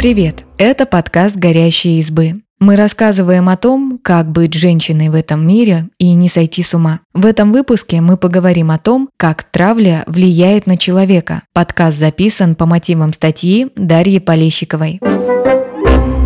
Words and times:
Привет! 0.00 0.44
Это 0.56 0.86
подкаст 0.86 1.36
«Горящие 1.36 1.98
избы». 1.98 2.40
Мы 2.58 2.76
рассказываем 2.76 3.50
о 3.50 3.58
том, 3.58 4.00
как 4.02 4.32
быть 4.32 4.54
женщиной 4.54 5.10
в 5.10 5.14
этом 5.14 5.46
мире 5.46 5.90
и 5.98 6.14
не 6.14 6.30
сойти 6.30 6.62
с 6.62 6.72
ума. 6.72 7.00
В 7.12 7.26
этом 7.26 7.52
выпуске 7.52 8.00
мы 8.00 8.16
поговорим 8.16 8.70
о 8.70 8.78
том, 8.78 9.10
как 9.18 9.42
травля 9.42 10.04
влияет 10.06 10.66
на 10.66 10.78
человека. 10.78 11.42
Подкаст 11.52 11.98
записан 11.98 12.54
по 12.54 12.64
мотивам 12.64 13.12
статьи 13.12 13.68
Дарьи 13.76 14.20
Полещиковой. 14.20 15.00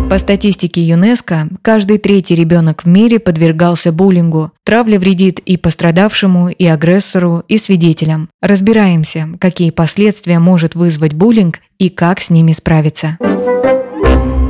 По 0.09 0.19
статистике 0.19 0.81
ЮНЕСКО, 0.81 1.49
каждый 1.63 1.97
третий 1.97 2.35
ребенок 2.35 2.83
в 2.83 2.87
мире 2.87 3.19
подвергался 3.19 3.91
буллингу. 3.91 4.51
Травля 4.63 4.99
вредит 4.99 5.39
и 5.39 5.57
пострадавшему, 5.57 6.49
и 6.49 6.65
агрессору, 6.65 7.43
и 7.47 7.57
свидетелям. 7.57 8.29
Разбираемся, 8.39 9.27
какие 9.39 9.71
последствия 9.71 10.37
может 10.37 10.75
вызвать 10.75 11.13
буллинг 11.13 11.59
и 11.79 11.89
как 11.89 12.21
с 12.21 12.29
ними 12.29 12.51
справиться. 12.51 13.17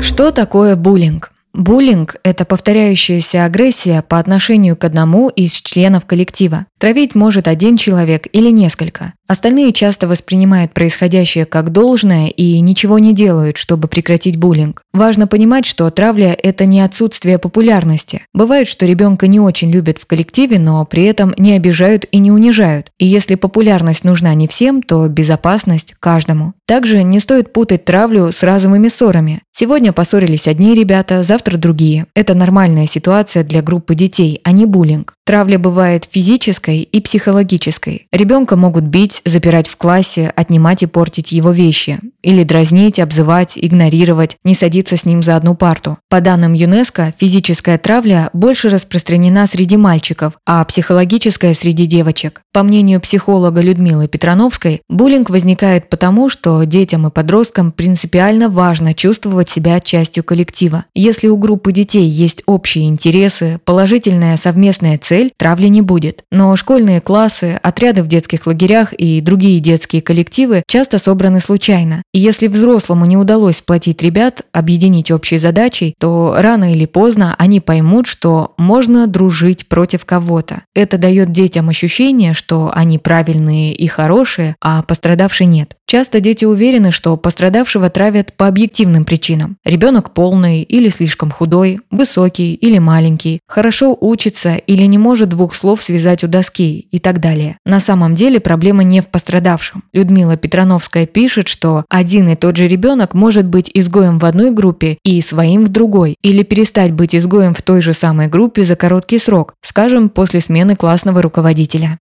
Что 0.02 0.32
такое 0.32 0.76
буллинг? 0.76 1.32
Буллинг– 1.56 2.18
это 2.24 2.44
повторяющаяся 2.44 3.46
агрессия 3.46 4.02
по 4.02 4.20
отношению 4.20 4.76
к 4.76 4.84
одному 4.84 5.30
из 5.30 5.54
членов 5.54 6.06
коллектива. 6.06 6.66
Травить 6.78 7.16
может 7.16 7.48
один 7.48 7.78
человек 7.78 8.28
или 8.34 8.50
несколько. 8.50 9.14
Остальные 9.28 9.74
часто 9.74 10.08
воспринимают 10.08 10.72
происходящее 10.72 11.46
как 11.46 11.72
должное 11.72 12.28
и 12.28 12.60
ничего 12.60 13.00
не 13.00 13.12
делают, 13.12 13.58
чтобы 13.58 13.88
прекратить 13.88 14.38
буллинг. 14.38 14.84
Важно 14.94 15.26
понимать, 15.26 15.66
что 15.66 15.90
травля– 15.90 16.38
это 16.44 16.66
не 16.68 16.80
отсутствие 16.82 17.40
популярности. 17.40 18.26
Бывает, 18.34 18.68
что 18.68 18.86
ребенка 18.86 19.26
не 19.26 19.40
очень 19.40 19.72
любят 19.72 19.98
в 19.98 20.06
коллективе, 20.06 20.60
но 20.60 20.86
при 20.86 21.06
этом 21.06 21.34
не 21.38 21.54
обижают 21.54 22.06
и 22.12 22.20
не 22.20 22.32
унижают. 22.32 22.92
И 23.00 23.06
если 23.08 23.34
популярность 23.34 24.04
нужна 24.04 24.34
не 24.36 24.48
всем, 24.48 24.84
то 24.84 25.08
безопасность– 25.08 25.96
каждому. 26.00 26.54
Также 26.68 27.04
не 27.04 27.20
стоит 27.20 27.52
путать 27.52 27.86
травлю 27.86 28.32
с 28.32 28.44
разовыми 28.44 28.90
ссорами. 28.90 29.42
Сегодня 29.52 29.94
поссорились 29.94 30.48
одни 30.48 30.76
ребята, 30.76 31.24
завтра 31.24 31.58
другие. 31.58 32.08
Это 32.14 32.34
нормальная 32.34 32.88
ситуация 32.88 33.44
для 33.44 33.62
группы 33.62 33.96
детей, 33.96 34.42
а 34.44 34.52
не 34.52 34.66
буллинг. 34.66 35.14
Травля 35.26 35.58
бывает 35.58 36.08
физической 36.10 36.82
и 36.82 37.02
психологической. 37.02 38.08
Ребенка 38.12 38.58
могут 38.58 38.84
бить, 38.84 39.15
запирать 39.26 39.68
в 39.68 39.78
классе, 39.78 40.32
отнимать 40.36 40.84
и 40.84 40.86
портить 40.86 41.32
его 41.32 41.52
вещи. 41.52 42.00
Или 42.22 42.44
дразнить, 42.44 43.00
обзывать, 43.00 43.54
игнорировать, 43.56 44.38
не 44.44 44.56
садиться 44.56 44.98
с 44.98 45.06
ним 45.06 45.24
за 45.24 45.36
одну 45.36 45.56
парту. 45.56 45.98
По 46.10 46.22
данным 46.22 46.54
ЮНЕСКО, 46.54 47.14
физическая 47.18 47.78
травля 47.78 48.30
больше 48.34 48.70
распространена 48.70 49.48
среди 49.48 49.78
мальчиков, 49.78 50.34
а 50.46 50.64
психологическая 50.66 51.54
среди 51.54 51.86
девочек. 51.86 52.42
По 52.54 52.64
мнению 52.64 53.02
психолога 53.02 53.62
Людмилы 53.62 54.08
Петрановской, 54.08 54.82
буллинг 54.90 55.30
возникает 55.30 55.90
потому, 55.90 56.30
что 56.30 56.64
детям 56.64 57.08
и 57.08 57.12
подросткам 57.12 57.72
принципиально 57.72 58.50
важно 58.50 58.94
чувствовать 58.94 59.50
себя 59.50 59.80
частью 59.80 60.24
коллектива. 60.24 60.86
Если 60.96 61.28
у 61.28 61.38
группы 61.38 61.72
детей 61.72 62.08
есть 62.08 62.44
общие 62.46 62.88
интересы, 62.88 63.60
положительная 63.66 64.38
совместная 64.38 64.98
цель, 64.98 65.32
травли 65.38 65.68
не 65.68 65.82
будет. 65.82 66.24
Но 66.32 66.56
школьные 66.56 67.02
классы, 67.02 67.60
отряды 67.62 68.04
в 68.04 68.08
детских 68.08 68.48
лагерях 68.48 68.94
и 68.98 69.05
другие 69.24 69.60
детские 69.60 70.02
коллективы 70.02 70.64
часто 70.68 71.00
собраны 71.00 71.40
случайно. 71.40 72.04
И 72.14 72.20
если 72.20 72.48
взрослому 72.48 73.06
не 73.06 73.18
удалось 73.18 73.58
сплотить 73.58 74.02
ребят, 74.02 74.44
объединить 74.52 75.12
общей 75.12 75.38
задачей, 75.38 75.96
то 76.00 76.36
рано 76.38 76.74
или 76.74 76.86
поздно 76.86 77.36
они 77.38 77.60
поймут, 77.60 78.08
что 78.08 78.54
можно 78.58 79.08
дружить 79.08 79.68
против 79.68 80.06
кого-то. 80.06 80.64
Это 80.74 80.98
дает 80.98 81.32
детям 81.32 81.70
ощущение, 81.70 82.34
что 82.34 82.72
они 82.74 82.98
правильные 82.98 83.74
и 83.74 83.88
хорошие, 83.88 84.56
а 84.62 84.82
пострадавший 84.84 85.46
нет. 85.48 85.76
Часто 85.88 86.20
дети 86.20 86.46
уверены, 86.46 86.92
что 86.92 87.16
пострадавшего 87.16 87.90
травят 87.90 88.34
по 88.34 88.48
объективным 88.48 89.06
причинам. 89.06 89.58
Ребенок 89.64 90.14
полный 90.14 90.64
или 90.64 90.90
слишком 90.90 91.30
худой, 91.30 91.80
высокий 91.92 92.56
или 92.56 92.80
маленький, 92.80 93.40
хорошо 93.48 93.96
учится 94.00 94.56
или 94.56 94.84
не 94.86 94.98
может 94.98 95.30
двух 95.30 95.54
слов 95.54 95.82
связать 95.82 96.24
у 96.24 96.28
доски 96.28 96.88
и 96.92 97.00
так 97.00 97.20
далее. 97.20 97.58
На 97.66 97.80
самом 97.80 98.16
деле 98.16 98.40
проблема 98.40 98.84
не 98.84 98.95
в 99.02 99.08
пострадавшем. 99.08 99.84
Людмила 99.94 100.38
Петрановская 100.38 101.06
пишет, 101.06 101.48
что 101.48 101.86
один 101.90 102.30
и 102.30 102.36
тот 102.36 102.58
же 102.58 102.68
ребенок 102.68 103.14
может 103.14 103.46
быть 103.46 103.70
изгоем 103.74 104.20
в 104.20 104.26
одной 104.26 104.52
группе 104.52 104.98
и 105.04 105.22
своим 105.22 105.66
в 105.66 105.70
другой, 105.70 106.16
или 106.22 106.44
перестать 106.44 106.92
быть 106.92 107.16
изгоем 107.16 107.54
в 107.54 107.62
той 107.62 107.82
же 107.82 107.94
самой 107.94 108.28
группе 108.28 108.64
за 108.64 108.76
короткий 108.76 109.20
срок, 109.20 109.56
скажем, 109.62 110.10
после 110.10 110.40
смены 110.40 110.76
классного 110.76 111.22
руководителя. 111.22 111.98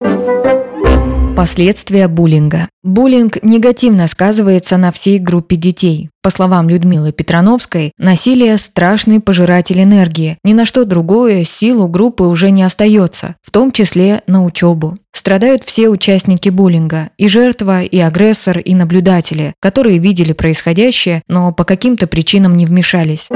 Последствия 1.36 2.06
буллинга. 2.06 2.68
Буллинг 2.84 3.42
негативно 3.42 4.06
сказывается 4.06 4.76
на 4.76 4.92
всей 4.92 5.18
группе 5.18 5.56
детей. 5.56 6.10
По 6.24 6.30
словам 6.30 6.70
Людмилы 6.70 7.12
Петрановской, 7.12 7.92
насилие– 7.98 8.56
страшный 8.58 9.20
пожиратель 9.20 9.82
энергии. 9.82 10.38
Ни 10.42 10.54
на 10.54 10.64
что 10.64 10.86
другое 10.86 11.44
силу 11.44 11.86
группы 11.86 12.24
уже 12.24 12.50
не 12.50 12.62
остается, 12.62 13.34
в 13.42 13.50
том 13.50 13.70
числе 13.70 14.22
на 14.26 14.42
учебу. 14.42 14.96
Страдают 15.12 15.64
все 15.64 15.90
участники 15.90 16.48
буллинга– 16.48 17.10
и 17.18 17.28
жертва, 17.28 17.82
и 17.82 17.98
агрессор, 17.98 18.58
и 18.58 18.74
наблюдатели, 18.74 19.52
которые 19.60 19.98
видели 19.98 20.32
происходящее, 20.32 21.20
но 21.28 21.52
по 21.52 21.64
каким-то 21.64 22.06
причинам 22.06 22.56
не 22.56 22.64
вмешались. 22.64 23.28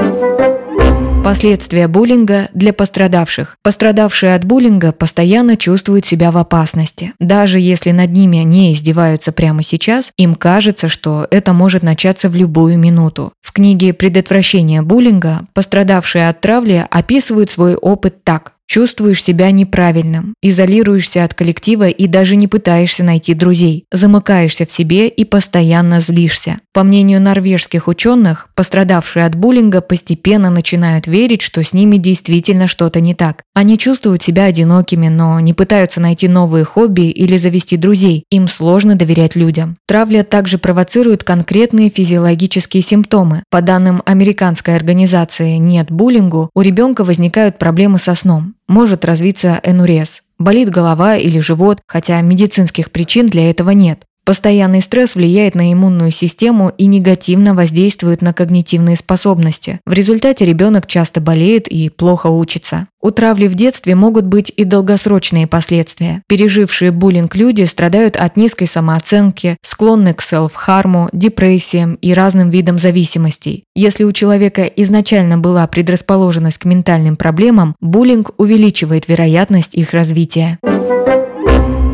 Последствия 1.23 1.87
буллинга 1.87 2.49
для 2.53 2.73
пострадавших. 2.73 3.57
Пострадавшие 3.61 4.33
от 4.33 4.45
буллинга 4.45 4.91
постоянно 4.91 5.57
чувствуют 5.57 6.05
себя 6.05 6.31
в 6.31 6.37
опасности. 6.37 7.13
Даже 7.19 7.59
если 7.59 7.91
над 7.91 8.09
ними 8.11 8.37
не 8.37 8.73
издеваются 8.73 9.31
прямо 9.31 9.61
сейчас, 9.61 10.11
им 10.17 10.33
кажется, 10.33 10.87
что 10.87 11.27
это 11.29 11.53
может 11.53 11.83
начаться 11.83 12.29
в 12.29 12.35
любую 12.35 12.78
минуту. 12.79 13.31
В 13.41 13.51
книге 13.51 13.93
«Предотвращение 13.93 14.81
буллинга» 14.81 15.41
пострадавшие 15.53 16.29
от 16.29 16.41
травли 16.41 16.85
описывают 16.89 17.51
свой 17.51 17.75
опыт 17.75 18.23
так. 18.23 18.53
Чувствуешь 18.71 19.23
себя 19.23 19.49
неправильным, 19.49 20.35
изолируешься 20.43 21.23
от 21.23 21.33
коллектива 21.33 21.89
и 21.89 22.05
даже 22.05 22.35
не 22.35 22.47
пытаешься 22.47 23.03
найти 23.03 23.33
друзей, 23.33 23.85
замыкаешься 23.91 24.67
в 24.67 24.71
себе 24.71 25.07
и 25.07 25.25
постоянно 25.25 25.99
злишься. 26.01 26.59
По 26.71 26.83
мнению 26.83 27.19
норвежских 27.19 27.87
ученых, 27.87 28.49
пострадавшие 28.53 29.25
от 29.25 29.33
буллинга 29.33 29.81
постепенно 29.81 30.51
начинают 30.51 31.07
верить, 31.07 31.41
что 31.41 31.63
с 31.63 31.73
ними 31.73 31.97
действительно 31.97 32.67
что-то 32.67 33.01
не 33.01 33.15
так. 33.15 33.41
Они 33.55 33.75
чувствуют 33.75 34.21
себя 34.21 34.43
одинокими, 34.43 35.07
но 35.07 35.39
не 35.39 35.55
пытаются 35.55 35.99
найти 35.99 36.27
новые 36.27 36.63
хобби 36.63 37.09
или 37.09 37.37
завести 37.37 37.75
друзей. 37.75 38.25
Им 38.29 38.47
сложно 38.47 38.93
доверять 38.93 39.35
людям. 39.35 39.77
Травля 39.87 40.21
также 40.21 40.59
провоцирует 40.59 41.23
конкретные 41.23 41.89
физиологические 41.89 42.83
симптомы. 42.83 43.41
По 43.49 43.63
данным 43.63 44.03
американской 44.05 44.75
организации 44.75 45.55
«Нет 45.55 45.91
буллингу», 45.91 46.51
у 46.53 46.61
ребенка 46.61 47.03
возникают 47.03 47.57
проблемы 47.57 47.97
со 47.97 48.13
сном 48.13 48.53
может 48.69 49.03
развиться 49.03 49.59
энурез. 49.63 50.21
Болит 50.37 50.69
голова 50.69 51.17
или 51.17 51.39
живот, 51.39 51.81
хотя 51.85 52.21
медицинских 52.21 52.91
причин 52.91 53.25
для 53.25 53.49
этого 53.49 53.71
нет. 53.71 54.05
Постоянный 54.29 54.83
стресс 54.83 55.15
влияет 55.15 55.55
на 55.55 55.73
иммунную 55.73 56.11
систему 56.11 56.71
и 56.77 56.85
негативно 56.85 57.55
воздействует 57.55 58.21
на 58.21 58.31
когнитивные 58.31 58.95
способности. 58.95 59.79
В 59.87 59.91
результате 59.91 60.45
ребенок 60.45 60.85
часто 60.85 61.19
болеет 61.19 61.67
и 61.67 61.89
плохо 61.89 62.27
учится. 62.27 62.85
У 63.01 63.09
травли 63.09 63.47
в 63.47 63.55
детстве 63.55 63.95
могут 63.95 64.25
быть 64.25 64.53
и 64.55 64.65
долгосрочные 64.65 65.47
последствия. 65.47 66.21
Пережившие 66.27 66.91
буллинг 66.91 67.35
люди 67.35 67.63
страдают 67.63 68.17
от 68.17 68.37
низкой 68.37 68.67
самооценки, 68.67 69.57
склонны 69.63 70.13
к 70.13 70.21
селф-харму, 70.21 71.09
депрессиям 71.11 71.95
и 71.95 72.13
разным 72.13 72.51
видам 72.51 72.77
зависимостей. 72.77 73.63
Если 73.73 74.03
у 74.03 74.11
человека 74.11 74.65
изначально 74.65 75.39
была 75.39 75.65
предрасположенность 75.65 76.59
к 76.59 76.65
ментальным 76.65 77.15
проблемам, 77.15 77.75
буллинг 77.81 78.29
увеличивает 78.37 79.07
вероятность 79.07 79.73
их 79.73 79.91
развития. 79.93 80.59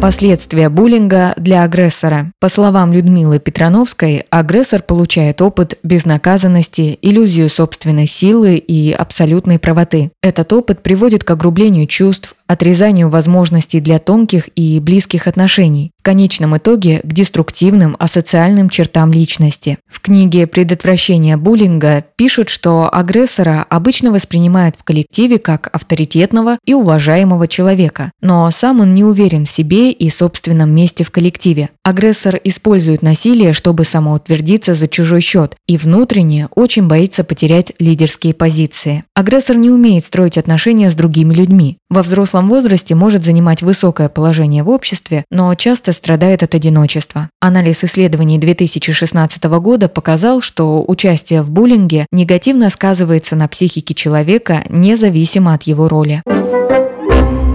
Последствия 0.02 0.70
буллинга 0.70 1.34
для 1.38 1.64
агрессора. 1.64 2.32
По 2.40 2.50
словам 2.50 2.94
Людмилы 2.94 3.40
Петрановской, 3.40 4.26
агрессор 4.30 4.84
получает 4.84 5.42
опыт 5.42 5.80
безнаказанности, 5.84 7.00
иллюзию 7.02 7.50
собственной 7.50 8.06
силы 8.06 8.56
и 8.56 8.92
абсолютной 8.92 9.58
правоты. 9.58 10.12
Этот 10.22 10.54
опыт 10.54 10.84
приводит 10.84 11.24
к 11.24 11.32
огрублению 11.32 11.88
чувств, 11.88 12.36
отрезанию 12.48 13.10
возможностей 13.10 13.80
для 13.80 14.00
тонких 14.00 14.50
и 14.56 14.80
близких 14.80 15.28
отношений, 15.28 15.92
в 16.00 16.04
конечном 16.04 16.58
итоге 16.58 17.00
к 17.04 17.12
деструктивным 17.12 17.96
асоциальным 18.00 18.70
чертам 18.70 19.12
личности. 19.12 19.78
В 19.88 20.00
книге 20.02 20.46
«Предотвращение 20.48 21.38
буллинга» 21.38 22.06
пишут, 22.16 22.50
что 22.50 22.90
агрессора 22.94 23.66
обычно 23.70 24.12
воспринимают 24.12 24.76
в 24.76 24.84
коллективе 24.84 25.40
как 25.40 25.70
авторитетного 25.74 26.60
и 26.66 26.74
уважаемого 26.74 27.48
человека, 27.48 28.12
но 28.22 28.50
сам 28.52 28.82
он 28.82 28.94
не 28.94 29.04
уверен 29.04 29.46
в 29.46 29.50
себе 29.50 29.92
и 29.92 30.10
собственном 30.10 30.74
месте 30.74 31.04
в 31.04 31.12
коллективе. 31.12 31.70
Агрессор 31.84 32.40
использует 32.44 33.02
насилие, 33.02 33.54
чтобы 33.54 33.84
самоутвердиться 33.84 34.74
за 34.74 34.88
чужой 34.88 35.22
счет 35.22 35.56
и 35.68 35.78
внутренне 35.78 36.48
очень 36.54 36.88
боится 36.88 37.24
потерять 37.24 37.74
лидерские 37.80 38.34
позиции. 38.34 39.04
Агрессор 39.16 39.58
не 39.58 39.70
умеет 39.70 40.06
строить 40.06 40.38
отношения 40.38 40.92
с 40.92 40.96
другими 40.96 41.34
людьми. 41.34 41.78
Во 41.90 42.04
взрослом 42.04 42.35
взрослом 42.36 42.50
возрасте 42.50 42.96
может 42.96 43.24
занимать 43.24 43.62
высокое 43.62 44.10
положение 44.10 44.64
в 44.64 44.70
обществе, 44.70 45.24
но 45.32 45.56
часто 45.56 45.94
страдает 45.94 46.44
от 46.44 46.54
одиночества. 46.54 47.30
Анализ 47.40 47.84
исследований 47.84 48.38
2016 48.38 49.44
года 49.44 49.88
показал, 49.88 50.42
что 50.42 50.84
участие 50.86 51.42
в 51.44 51.52
буллинге 51.52 52.08
негативно 52.12 52.70
сказывается 52.70 53.36
на 53.38 53.48
психике 53.48 53.94
человека 53.94 54.64
независимо 54.70 55.54
от 55.54 55.64
его 55.64 55.88
роли. 55.88 56.22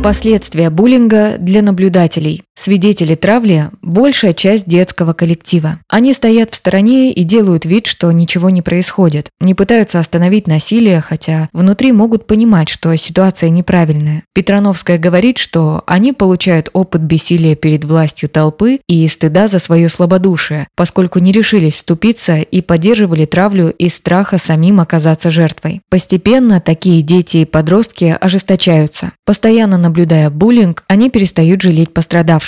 Последствия 0.03 0.71
буллинга 0.71 1.37
для 1.39 1.61
наблюдателей. 1.61 2.43
Свидетели 2.63 3.15
травли– 3.15 3.71
большая 3.81 4.35
часть 4.35 4.67
детского 4.67 5.15
коллектива. 5.15 5.79
Они 5.89 6.13
стоят 6.13 6.51
в 6.51 6.57
стороне 6.57 7.11
и 7.11 7.25
делают 7.25 7.65
вид, 7.65 7.87
что 7.87 8.13
ничего 8.13 8.51
не 8.51 8.61
происходит. 8.61 9.31
Не 9.41 9.55
пытаются 9.55 9.99
остановить 9.99 10.47
насилие, 10.47 11.01
хотя 11.01 11.49
внутри 11.55 11.91
могут 11.93 12.27
понимать, 12.27 12.69
что 12.69 12.95
ситуация 12.97 13.49
неправильная. 13.49 14.25
Петрановская 14.35 14.99
говорит, 14.99 15.39
что 15.39 15.83
они 15.87 16.13
получают 16.13 16.69
опыт 16.75 17.01
бессилия 17.01 17.57
перед 17.57 17.87
властью 17.87 18.29
толпы 18.29 18.81
и 18.87 19.09
стыда 19.09 19.49
за 19.49 19.59
свое 19.59 19.89
слабодушие, 19.89 20.69
поскольку 20.77 21.19
не 21.19 21.33
решились 21.33 21.77
вступиться 21.77 22.41
и 22.41 22.61
поддерживали 22.61 23.25
травлю 23.25 23.71
из 23.71 23.95
страха 23.95 24.37
самим 24.37 24.81
оказаться 24.81 25.31
жертвой. 25.31 25.81
Постепенно 25.89 26.61
такие 26.61 27.01
дети 27.01 27.39
и 27.39 27.45
подростки 27.47 28.15
ожесточаются. 28.21 29.13
Постоянно 29.25 29.79
наблюдая 29.79 30.29
буллинг, 30.29 30.85
они 30.89 31.09
перестают 31.09 31.63
жалеть 31.63 31.95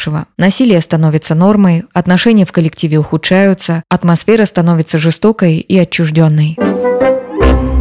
пострадавшего. 0.03 0.27
Насилие 0.37 0.81
становится 0.81 1.35
нормой, 1.35 1.85
отношения 1.93 2.45
в 2.45 2.53
коллективе 2.53 2.99
ухудшаются, 2.99 3.83
атмосфера 3.89 4.45
становится 4.45 4.99
жестокой 4.99 5.59
и 5.59 5.79
отчужденной. 5.79 6.57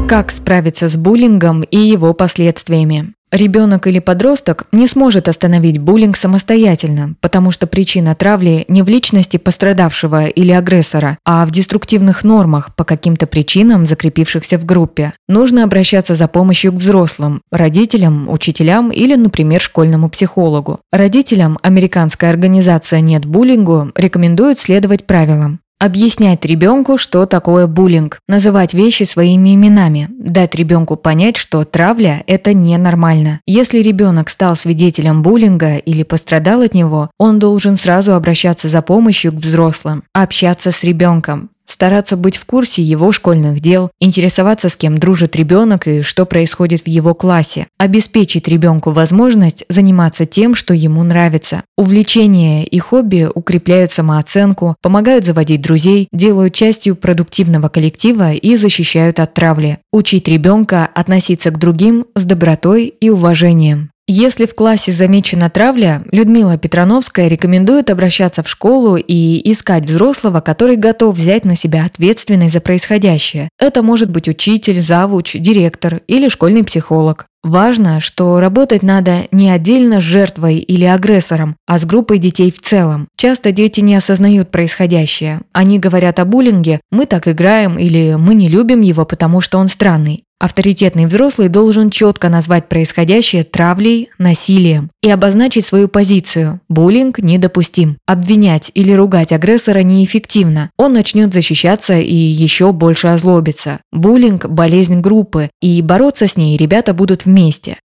Как 0.07 0.31
справиться 0.31 0.88
с 0.88 0.97
буллингом 0.97 1.62
и 1.62 1.77
его 1.77 2.13
последствиями? 2.13 3.13
Ребенок 3.31 3.87
или 3.87 3.99
подросток 3.99 4.65
не 4.73 4.87
сможет 4.87 5.29
остановить 5.29 5.77
буллинг 5.77 6.17
самостоятельно, 6.17 7.15
потому 7.21 7.51
что 7.51 7.65
причина 7.65 8.13
травли 8.13 8.65
не 8.67 8.81
в 8.81 8.89
личности 8.89 9.37
пострадавшего 9.37 10.25
или 10.25 10.51
агрессора, 10.51 11.17
а 11.25 11.45
в 11.45 11.51
деструктивных 11.51 12.25
нормах 12.25 12.75
по 12.75 12.83
каким-то 12.83 13.27
причинам, 13.27 13.85
закрепившихся 13.85 14.57
в 14.57 14.65
группе. 14.65 15.13
Нужно 15.29 15.63
обращаться 15.63 16.13
за 16.13 16.27
помощью 16.27 16.73
к 16.73 16.75
взрослым, 16.75 17.41
родителям, 17.53 18.27
учителям 18.27 18.89
или, 18.91 19.15
например, 19.15 19.61
школьному 19.61 20.09
психологу. 20.09 20.81
Родителям 20.91 21.57
американская 21.63 22.31
организация 22.31 22.99
«Нет 22.99 23.25
буллингу» 23.25 23.91
рекомендует 23.95 24.59
следовать 24.59 25.07
правилам. 25.07 25.61
Объяснять 25.81 26.45
ребенку, 26.45 26.99
что 26.99 27.25
такое 27.25 27.65
буллинг, 27.65 28.19
называть 28.27 28.75
вещи 28.75 29.01
своими 29.01 29.55
именами, 29.55 30.09
дать 30.11 30.53
ребенку 30.53 30.95
понять, 30.95 31.37
что 31.37 31.63
травля– 31.63 32.23
это 32.27 32.53
ненормально. 32.53 33.39
Если 33.47 33.79
ребенок 33.79 34.29
стал 34.29 34.55
свидетелем 34.55 35.23
буллинга 35.23 35.77
или 35.77 36.03
пострадал 36.03 36.61
от 36.61 36.75
него, 36.75 37.09
он 37.17 37.39
должен 37.39 37.79
сразу 37.79 38.13
обращаться 38.13 38.67
за 38.67 38.83
помощью 38.83 39.31
к 39.31 39.37
взрослым, 39.37 40.03
общаться 40.13 40.71
с 40.71 40.83
ребенком, 40.83 41.49
стараться 41.71 42.18
быть 42.18 42.38
в 42.38 42.45
курсе 42.45 42.83
его 42.83 43.12
школьных 43.12 43.62
дел, 43.62 43.91
интересоваться, 44.00 44.69
с 44.69 44.75
кем 44.75 44.97
дружит 44.97 45.35
ребенок 45.35 45.88
и 45.88 46.01
что 46.01 46.25
происходит 46.25 46.81
в 46.83 46.88
его 46.88 47.13
классе, 47.15 47.68
обеспечить 47.77 48.47
ребенку 48.47 48.91
возможность 48.91 49.63
заниматься 49.69 50.25
тем, 50.25 50.53
что 50.53 50.73
ему 50.73 51.03
нравится. 51.03 51.63
Увлечения 51.77 52.65
и 52.65 52.79
хобби 52.79 53.29
укрепляют 53.33 53.91
самооценку, 53.91 54.75
помогают 54.81 55.25
заводить 55.25 55.62
друзей, 55.62 56.07
делают 56.12 56.53
частью 56.53 56.95
продуктивного 56.95 57.69
коллектива 57.69 58.33
и 58.33 58.56
защищают 58.56 59.19
от 59.19 59.33
травли. 59.33 59.79
Учить 59.91 60.27
ребенка 60.27 60.89
относиться 60.94 61.51
к 61.51 61.57
другим 61.57 62.06
с 62.15 62.25
добротой 62.25 62.88
и 62.88 63.09
уважением. 63.09 63.91
Если 64.13 64.45
в 64.45 64.53
классе 64.55 64.91
замечена 64.91 65.49
травля, 65.49 66.03
Людмила 66.11 66.57
Петрановская 66.57 67.29
рекомендует 67.29 67.89
обращаться 67.89 68.43
в 68.43 68.49
школу 68.49 68.97
и 68.97 69.49
искать 69.49 69.85
взрослого, 69.85 70.41
который 70.41 70.75
готов 70.75 71.17
взять 71.17 71.45
на 71.45 71.55
себя 71.55 71.85
ответственность 71.85 72.51
за 72.51 72.59
происходящее. 72.59 73.47
Это 73.57 73.81
может 73.81 74.09
быть 74.09 74.27
учитель, 74.27 74.81
завуч, 74.81 75.37
директор 75.39 76.01
или 76.07 76.27
школьный 76.27 76.65
психолог. 76.65 77.27
Важно, 77.43 78.01
что 78.01 78.39
работать 78.39 78.83
надо 78.83 79.27
не 79.31 79.49
отдельно 79.49 79.99
с 79.99 80.03
жертвой 80.03 80.59
или 80.59 80.85
агрессором, 80.85 81.55
а 81.65 81.79
с 81.79 81.85
группой 81.85 82.19
детей 82.19 82.51
в 82.51 82.61
целом. 82.61 83.07
Часто 83.17 83.51
дети 83.51 83.79
не 83.79 83.95
осознают 83.95 84.51
происходящее. 84.51 85.41
Они 85.51 85.79
говорят 85.79 86.19
о 86.19 86.25
буллинге 86.25 86.81
«мы 86.91 87.07
так 87.07 87.27
играем» 87.27 87.79
или 87.79 88.15
«мы 88.15 88.35
не 88.35 88.47
любим 88.47 88.81
его, 88.81 89.05
потому 89.05 89.41
что 89.41 89.57
он 89.57 89.69
странный». 89.69 90.23
Авторитетный 90.41 91.05
взрослый 91.05 91.49
должен 91.49 91.91
четко 91.91 92.27
назвать 92.27 92.67
происходящее 92.67 93.43
травлей, 93.43 94.09
насилием 94.17 94.89
и 95.03 95.09
обозначить 95.11 95.67
свою 95.67 95.88
позицию. 95.88 96.61
Буллинг 96.67 97.19
недопустим. 97.19 97.97
Обвинять 98.07 98.71
или 98.73 98.91
ругать 98.91 99.33
агрессора 99.33 99.83
неэффективно. 99.83 100.71
Он 100.77 100.93
начнет 100.93 101.31
защищаться 101.31 101.99
и 101.99 102.15
еще 102.15 102.71
больше 102.71 103.09
озлобится. 103.09 103.81
Буллинг– 103.91 104.47
болезнь 104.49 104.99
группы, 104.99 105.51
и 105.61 105.79
бороться 105.83 106.25
с 106.25 106.35
ней 106.35 106.57
ребята 106.57 106.95
будут 106.95 107.25
вместе. 107.25 107.30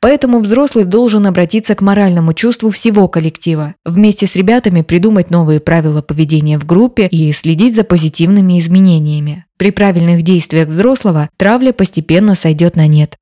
Поэтому 0.00 0.40
взрослый 0.40 0.84
должен 0.84 1.26
обратиться 1.26 1.74
к 1.74 1.80
моральному 1.80 2.34
чувству 2.34 2.70
всего 2.70 3.08
коллектива. 3.08 3.74
Вместе 3.84 4.26
с 4.26 4.36
ребятами 4.36 4.82
придумать 4.82 5.30
новые 5.30 5.60
правила 5.60 6.02
поведения 6.02 6.58
в 6.58 6.66
группе 6.66 7.06
и 7.06 7.32
следить 7.32 7.76
за 7.76 7.84
позитивными 7.84 8.58
изменениями. 8.58 9.44
При 9.56 9.70
правильных 9.70 10.22
действиях 10.22 10.68
взрослого 10.68 11.30
травля 11.38 11.72
постепенно 11.72 12.34
сойдет 12.34 12.76
на 12.76 12.86
нет. 12.86 13.16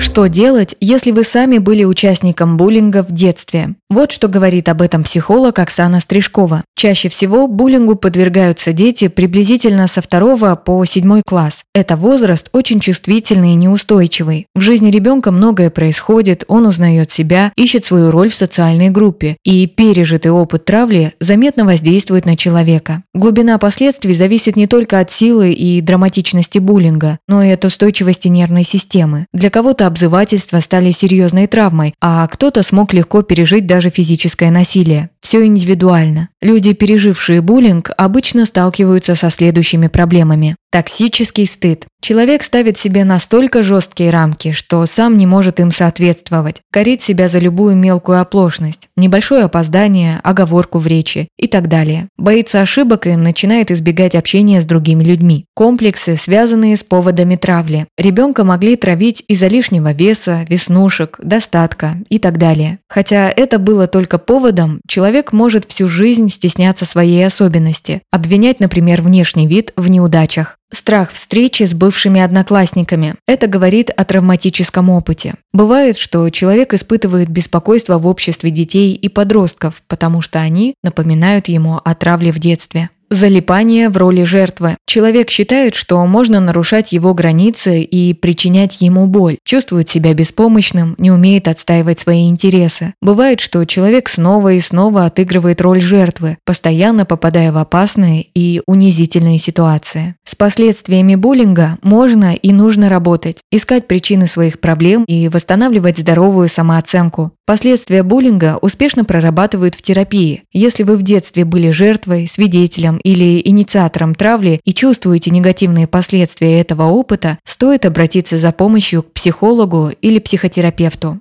Что 0.00 0.28
делать, 0.28 0.76
если 0.80 1.10
вы 1.10 1.24
сами 1.24 1.58
были 1.58 1.84
участником 1.84 2.56
буллинга 2.56 3.02
в 3.02 3.12
детстве? 3.12 3.74
Вот 3.90 4.12
что 4.12 4.28
говорит 4.28 4.70
об 4.70 4.80
этом 4.80 5.04
психолог 5.04 5.58
Оксана 5.58 6.00
Стрижкова. 6.00 6.64
Чаще 6.74 7.10
всего 7.10 7.46
буллингу 7.46 7.96
подвергаются 7.96 8.72
дети 8.72 9.08
приблизительно 9.08 9.88
со 9.88 10.00
второго 10.00 10.56
по 10.56 10.82
седьмой 10.86 11.20
класс. 11.26 11.64
Это 11.74 11.96
возраст 11.96 12.48
очень 12.52 12.80
чувствительный 12.80 13.52
и 13.52 13.56
неустойчивый. 13.56 14.46
В 14.54 14.60
жизни 14.60 14.90
ребенка 14.90 15.32
многое 15.32 15.68
происходит, 15.68 16.44
он 16.48 16.66
узнает 16.66 17.10
себя, 17.10 17.52
ищет 17.56 17.84
свою 17.84 18.10
роль 18.10 18.30
в 18.30 18.34
социальной 18.34 18.88
группе, 18.88 19.36
и 19.44 19.66
пережитый 19.66 20.30
опыт 20.30 20.64
травли 20.64 21.12
заметно 21.20 21.66
воздействует 21.66 22.24
на 22.24 22.38
человека. 22.38 23.02
Глубина 23.12 23.58
последствий 23.58 24.14
зависит 24.14 24.56
не 24.56 24.66
только 24.66 24.98
от 24.98 25.12
силы 25.12 25.52
и 25.52 25.82
драматичности 25.82 26.58
буллинга, 26.58 27.18
но 27.28 27.42
и 27.42 27.50
от 27.50 27.66
устойчивости 27.66 28.28
нервной 28.28 28.64
системы. 28.64 29.26
Для 29.34 29.50
кого-то 29.50 29.89
обзывательства 29.90 30.60
стали 30.60 30.92
серьезной 30.92 31.46
травмой, 31.46 31.94
а 32.00 32.26
кто-то 32.28 32.62
смог 32.62 32.94
легко 32.94 33.22
пережить 33.22 33.66
даже 33.66 33.90
физическое 33.90 34.50
насилие. 34.50 35.10
Все 35.20 35.44
индивидуально. 35.44 36.30
Люди, 36.40 36.72
пережившие 36.72 37.42
буллинг, 37.42 37.90
обычно 37.96 38.46
сталкиваются 38.46 39.14
со 39.14 39.30
следующими 39.30 39.88
проблемами. 39.88 40.56
Токсический 40.72 41.46
стыд. 41.46 41.86
Человек 42.00 42.42
ставит 42.44 42.78
себе 42.78 43.04
настолько 43.04 43.62
жесткие 43.62 44.10
рамки, 44.10 44.52
что 44.52 44.86
сам 44.86 45.16
не 45.18 45.26
может 45.26 45.60
им 45.60 45.70
соответствовать, 45.70 46.62
корит 46.72 47.02
себя 47.02 47.28
за 47.28 47.40
любую 47.40 47.76
мелкую 47.76 48.20
оплошность, 48.20 48.88
небольшое 48.96 49.44
опоздание, 49.44 50.20
оговорку 50.22 50.78
в 50.78 50.86
речи 50.86 51.28
и 51.36 51.46
так 51.48 51.68
далее. 51.68 52.08
Боится 52.16 52.62
ошибок 52.62 53.06
и 53.06 53.16
начинает 53.16 53.70
избегать 53.70 54.14
общения 54.14 54.62
с 54.62 54.64
другими 54.64 55.04
людьми. 55.04 55.44
Комплексы, 55.54 56.16
связанные 56.16 56.76
с 56.76 56.84
поводами 56.84 57.36
травли. 57.36 57.86
Ребенка 57.98 58.44
могли 58.44 58.76
травить 58.76 59.22
из-за 59.28 59.48
лишнего 59.48 59.92
веса, 59.92 60.46
веснушек, 60.48 61.18
достатка 61.20 61.96
и 62.08 62.18
так 62.18 62.38
далее. 62.38 62.78
Хотя 62.88 63.28
это 63.28 63.58
было 63.58 63.88
только 63.88 64.18
поводом, 64.18 64.80
человек 64.88 65.09
может 65.32 65.64
всю 65.64 65.88
жизнь 65.88 66.28
стесняться 66.28 66.84
своей 66.84 67.24
особенности, 67.26 68.02
обвинять, 68.10 68.60
например, 68.60 69.02
внешний 69.02 69.46
вид 69.46 69.72
в 69.76 69.88
неудачах. 69.88 70.56
Страх 70.72 71.10
встречи 71.10 71.64
с 71.64 71.74
бывшими 71.74 72.20
одноклассниками. 72.20 73.16
Это 73.26 73.48
говорит 73.48 73.90
о 73.90 74.04
травматическом 74.04 74.88
опыте. 74.88 75.34
Бывает, 75.52 75.98
что 75.98 76.30
человек 76.30 76.72
испытывает 76.74 77.28
беспокойство 77.28 77.98
в 77.98 78.06
обществе 78.06 78.50
детей 78.50 78.94
и 78.94 79.08
подростков, 79.08 79.82
потому 79.88 80.22
что 80.22 80.40
они 80.40 80.74
напоминают 80.84 81.48
ему 81.48 81.80
о 81.84 81.94
травле 81.94 82.30
в 82.30 82.38
детстве. 82.38 82.90
Залипание 83.12 83.88
в 83.88 83.96
роли 83.96 84.22
жертвы. 84.22 84.76
Человек 84.86 85.30
считает, 85.30 85.74
что 85.74 86.06
можно 86.06 86.38
нарушать 86.38 86.92
его 86.92 87.12
границы 87.12 87.80
и 87.82 88.14
причинять 88.14 88.80
ему 88.80 89.08
боль, 89.08 89.38
чувствует 89.44 89.88
себя 89.88 90.14
беспомощным, 90.14 90.94
не 90.96 91.10
умеет 91.10 91.48
отстаивать 91.48 91.98
свои 91.98 92.28
интересы. 92.28 92.94
Бывает, 93.02 93.40
что 93.40 93.64
человек 93.64 94.08
снова 94.08 94.52
и 94.52 94.60
снова 94.60 95.06
отыгрывает 95.06 95.60
роль 95.60 95.80
жертвы, 95.80 96.38
постоянно 96.44 97.04
попадая 97.04 97.50
в 97.50 97.58
опасные 97.58 98.26
и 98.32 98.62
унизительные 98.66 99.38
ситуации. 99.38 100.14
С 100.24 100.36
последствиями 100.36 101.16
буллинга 101.16 101.78
можно 101.82 102.34
и 102.34 102.52
нужно 102.52 102.88
работать, 102.88 103.38
искать 103.50 103.88
причины 103.88 104.28
своих 104.28 104.60
проблем 104.60 105.02
и 105.02 105.26
восстанавливать 105.26 105.98
здоровую 105.98 106.46
самооценку. 106.46 107.32
Последствия 107.44 108.04
буллинга 108.04 108.60
успешно 108.62 109.04
прорабатывают 109.04 109.74
в 109.74 109.82
терапии. 109.82 110.44
Если 110.52 110.84
вы 110.84 110.96
в 110.96 111.02
детстве 111.02 111.44
были 111.44 111.70
жертвой, 111.70 112.28
свидетелем 112.28 112.99
или 113.02 113.40
инициатором 113.46 114.14
травли 114.14 114.60
и 114.64 114.72
чувствуете 114.72 115.30
негативные 115.30 115.86
последствия 115.86 116.60
этого 116.60 116.84
опыта, 116.84 117.38
стоит 117.44 117.86
обратиться 117.86 118.38
за 118.38 118.52
помощью 118.52 119.02
к 119.02 119.12
психологу 119.12 119.90
или 120.00 120.18
психотерапевту. 120.18 121.18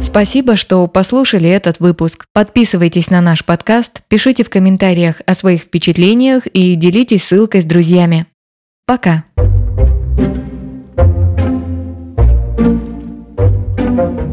Спасибо, 0.00 0.56
что 0.56 0.86
послушали 0.86 1.48
этот 1.48 1.80
выпуск. 1.80 2.24
Подписывайтесь 2.32 3.10
на 3.10 3.20
наш 3.20 3.44
подкаст, 3.44 4.02
пишите 4.08 4.42
в 4.42 4.50
комментариях 4.50 5.20
о 5.26 5.34
своих 5.34 5.62
впечатлениях 5.62 6.46
и 6.46 6.74
делитесь 6.76 7.24
ссылкой 7.24 7.62
с 7.62 7.64
друзьями. 7.64 8.26
Пока! 8.86 9.24
thank 13.98 14.20
you 14.20 14.27